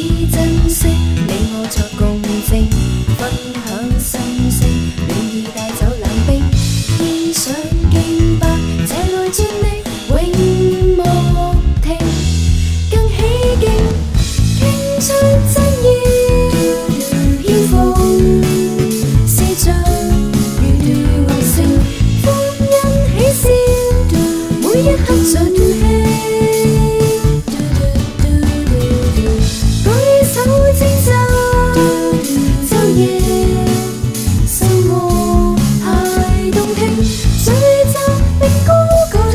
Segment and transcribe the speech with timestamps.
[0.00, 2.70] 只珍惜你我作共证，
[3.16, 3.30] 分
[3.80, 3.87] 享。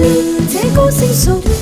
[0.04, 1.53] 天，這歌聲屬。